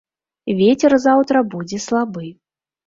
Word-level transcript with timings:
Вецер 0.61 0.97
заўтра 1.05 1.45
будзе 1.53 1.77
слабы. 1.89 2.25